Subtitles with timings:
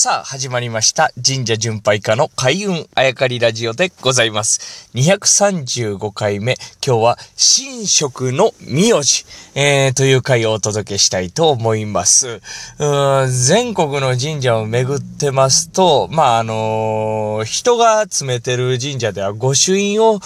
[0.00, 1.10] さあ、始まりました。
[1.26, 4.88] 神社巡拝家の開運あやかりラジオでございます。
[4.94, 6.54] 235回目。
[6.86, 9.24] 今日は、神職の名字、
[9.56, 12.40] えー、という回をお届けしたいと思います。
[12.78, 20.20] 全国の神社を巡ってますと、まあ、あのー、人が詰めてる神社では御朱印を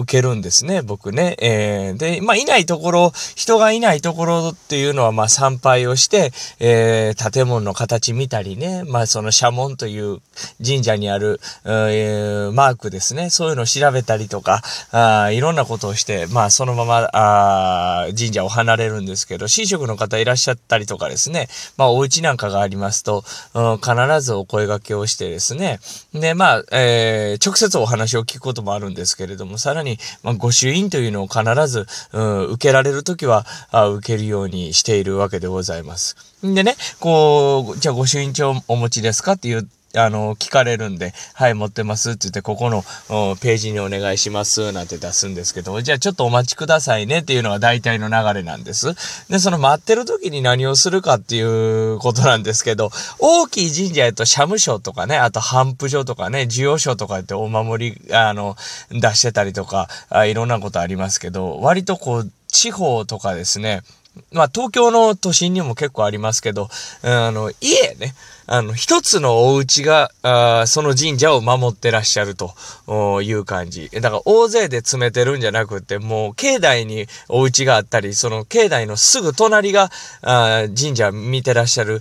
[0.00, 1.34] 受けるんですね、僕ね。
[1.40, 10.18] えー、で、まあ、いないところ、人がいないところっていうのは、まあ、参拝をして、えー、建物の形見たりね、まあ、まあその社門という
[10.64, 13.30] 神社にある、えー、マークですね。
[13.30, 23.22] そういうのを調べたりとか、あいろんなことをして、まあ、そのまま、あ神社を離れるんですけど、神職の方いらっしゃったりとかですね、まあ、お家なんかがありますと、
[23.54, 25.78] うん、必ずお声掛けをしてですね、
[26.12, 36.16] で、まあ、えー、直接お話を聞くこともあるんですけれども、さらに、まあ、御朱印というのを必ず、うん、受けられるときはあ、受けるようにしているわけでございます。
[36.42, 42.82] でね、こう、じゃあ御朱印帳お持ちですかっていう、あの、聞かれるんで、はい、持ってますって言って、ここの
[43.40, 48.94] ページにお願いしますなんて出すんですけど、じゃあちょっとお待ちくださいねっていうのが大体の流れなんです。
[49.28, 58.56] で、その待ってる時に何をするかっていうことなんですけど、大きい神社やと社務所とかね、あと頒布所とかね、需要所とかってお守り、あの、
[58.90, 63.82] 出してたりとかあ、いろんなことありますけど、割とこう、地方とかですね、
[64.32, 66.68] まあ東京の都心にも結構ありますけど、
[67.02, 68.14] あの、家ね、
[68.50, 73.90] あの、一つのお家が、あその神社を守ってらっしゃるという感じ。
[73.90, 79.90] だから大勢で詰めてるんじゃなくて、もう境内にお家があったり、その境内のすぐ隣が
[80.22, 82.00] あ神社見てらっしゃる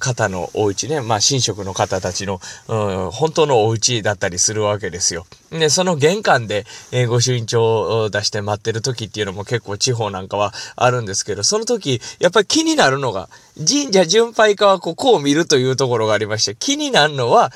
[0.00, 1.00] 方のお家ね。
[1.00, 5.26] まあ、神職の方たちの本当のお家だったりするわけですよ。
[5.50, 17.52] で、その玄関で、えー、御朱印帳を出して待ってる時っていうのも結構地方なんかはあるんですけど、その時、やっぱり気になるのが、神社巡拝家はここを見るというところがありまして、気になるのは、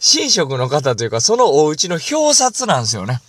[0.00, 3.20] 神職の方というか、そのお家の表札なんですよね。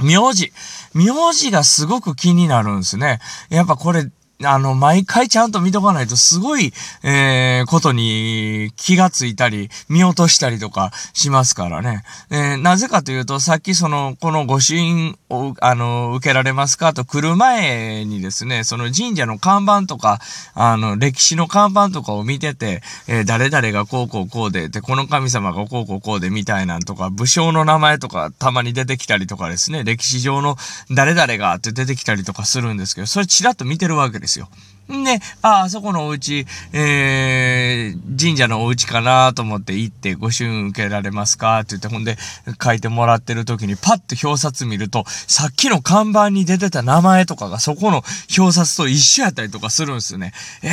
[0.00, 0.52] 名字。
[0.94, 3.20] 名字がすごく気になるんですね。
[3.50, 4.08] やっぱこれ、
[4.44, 6.72] あの、毎回ちゃんと見とかないとすごい、
[7.02, 12.02] えー、ことに気がついたり、見落としたりとかしますからね。
[12.30, 20.20] えー、なぜかというと、さっきその、この御朱印を、あの、受けられますかと来る前にですね、その神社の看板とか、
[20.54, 30.56] あの、歴史の看板とかを見てて、えー、誰々がこうこうこうで、で、この神様がこうこうこうでみたいなんとか、武将の名前とかたまに出てきたりとかですね、歴史上の
[30.90, 34.48] 誰々がって出てきたりとかするんですけど、それちらっと見てるわけですよ。
[34.92, 41.60] んで、あ、あそこのお家、えー、神社のお家かなと思って行ってご朱印受けられますか？
[41.60, 42.18] って言って、ほんで
[42.62, 48.02] 書いてもらってる時にパッと表札見ると、さっきの看板に出てた名前とかがそこの
[48.36, 50.32] 表札と一緒やったりとかするんですよね。
[50.62, 50.72] えー、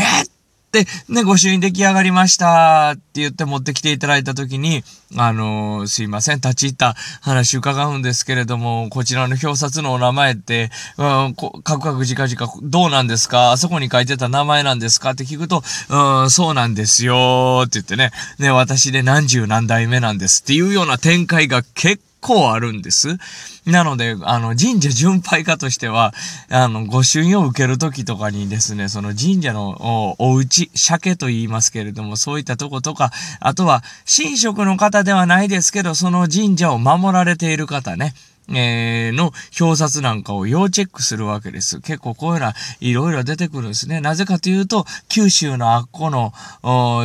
[0.71, 4.83] で、ね、ご朱印出来上がりましたって言って持ってきていただいたときに、
[5.17, 13.51] あのー、すいません、立ち入った話伺うんですけれども、こちらの表札のお名前って、うん、カクカクじかじかどうなんですか？
[13.51, 15.11] あそこに書いてた名前なんですか？
[15.11, 23.17] って聞くと、うん、そうなんですよって言ってね、ね、私で何十何代目なんですっていうような展開が結構あるんです。
[23.65, 26.13] なので、あの、神社巡拝家としては、
[26.49, 38.13] あの、御朱印を受けるときとかにですね、その神社のお家、鮭と言いますけれども、そういったとことか、あとは、神職の方ではないですけど、その神社を守られている方ね、
[38.51, 41.81] えー、の表札なんかを要チェックするわけです。
[41.81, 44.01] 結構こういうのはいろいろ出てくるんですね。
[44.01, 46.33] なぜかというと、九州のあっこの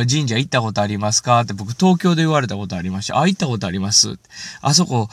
[0.07, 1.41] 神社行ったことありますか？
[1.41, 3.19] って僕東京で言われたことありました。
[3.19, 4.17] あ、行ったことあります。
[4.61, 5.09] あそこ、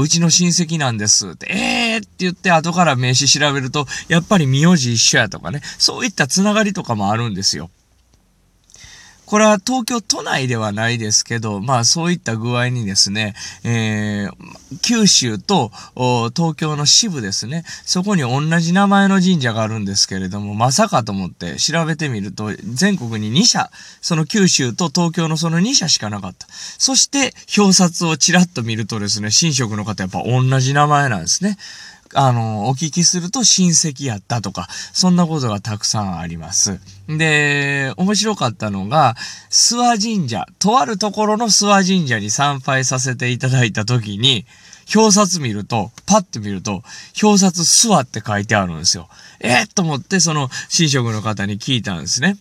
[0.00, 1.36] うちの親戚なんです。
[1.48, 5.60] えーって言って後から名刺調べると、やっぱり名字一緒やとかね。
[5.78, 7.70] そういったつながりとかもあるんですよ。
[9.32, 13.32] これは東京都内ではないですけど、まあそういった具合にですね、
[13.64, 15.70] えー、九州と
[16.36, 23.70] 東京の支部ですね、そこに同じ名前の神社があるんですけれども、まさかと思って調べてみると、全国に2社、
[24.02, 26.46] その九州と東京のその2社しかなかった。
[26.50, 31.56] そして、表札をちらっと見るとですね、神職の方やっぱ同じ名前なんですね。
[32.14, 36.80] あの、お聞きすると親戚やったとか、そんなことがたくさんあります。
[37.08, 39.16] で、面白かったのが、
[39.50, 44.46] 諏訪神社、とあるところの諏訪神社に参拝させていただいたときに、
[44.94, 46.82] 表札見ると、パッと見ると、
[47.22, 49.08] 表札諏訪って書いてあるんですよ。
[49.40, 52.36] えー、と思って、その、神職の方に聞いたんですね。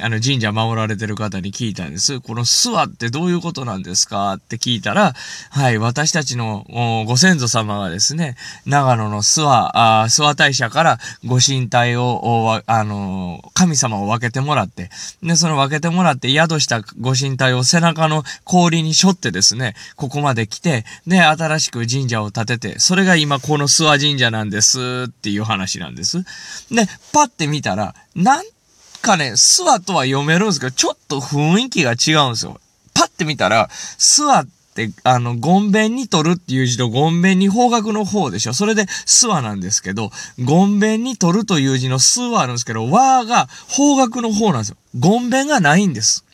[0.00, 2.20] あの、神社守られてる方に聞いたんです。
[2.20, 5.14] この諏訪ってどういうことなんですかって聞いたら、
[5.50, 6.64] はい、私たちの
[7.06, 8.36] ご先祖様がですね、
[8.66, 14.90] 長野の諏訪、あ諏訪大社からご神体を、あの、神様を分けてもらって、
[15.22, 26.24] で、その分けてもらって宿したご神体を背中の氷に背負ってですね、ここまで来て、で、新しく神社を建てて、それが今この諏訪神社なんですっていう話なんです。
[26.70, 28.44] で、パッて見たら、なん
[29.04, 32.60] かね、諏訪とは読めるんですけど、ちょっと雰囲気が違うんですよ。
[32.94, 33.68] パッて見たら、
[33.98, 38.54] 諏訪って、あの、ごんべんに取るっていう字と、ごんべんに方角の方でしょ。
[38.54, 40.10] それで、諏訪なんですけど、
[40.42, 44.76] ごんべんに取るという字の諏はあるんですけど、和が方角の方なんですよ。
[44.98, 46.24] ごんべんがないんです。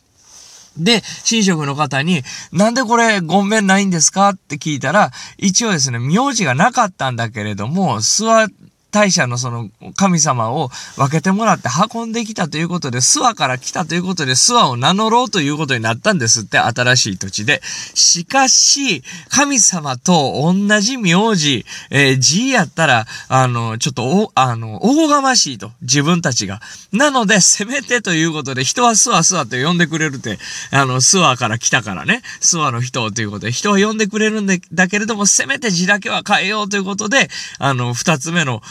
[0.78, 2.22] で、神職の方に、
[2.52, 4.31] なんでこれ、ごんべんないんですか？
[4.31, 8.55] って聞いたら、一応ですね、名字がなかったんだけれども、諏訪
[8.91, 17.61] 大社のその神様を分けてもらって運んできたということで、諏訪から来たということで、諏訪を名乗ろうということになったんですって、新しい土地で。
[17.95, 26.61] しかし、神様と同じ名字、えー、字やったら、あの、ちょっとお、あの、おこがましいと、自分たちが。
[26.93, 30.39] なので、せめてということで、人は諏訪諏訪って呼んでくれるって、
[30.71, 37.29] あの、諏訪から来たからね、諏訪の人ということで、人は呼んでくれるんだけれども、せめて字だけは変えようということで、
[37.59, 38.63] あの、二つ目の、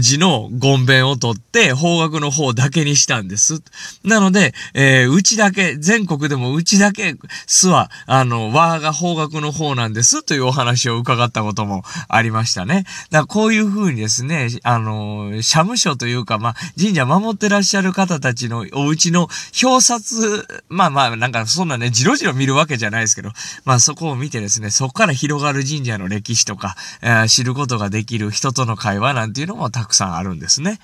[0.00, 3.62] 字のゴンベンを取って方角の方だけにしたんです。
[4.04, 7.16] なので、えー、うちだけ、全国でもうちだけ、
[7.46, 12.84] すは、あの、和が方角の方なんですというお話を伺ったこともありましたね。
[13.10, 19.28] だからこういう風にですね、あの、社務所というか、まあ、神社守ってらっしゃる方たちのお家の
[19.62, 23.30] 表札、まあまあ、なんかそんなね、じろじろ見るわけじゃないですけど、
[23.64, 30.78] まあそこを見てですね、そこから広がる神社の歴史とか、えー、知ることができる人との会話なんていうののもたくさんあるんですね。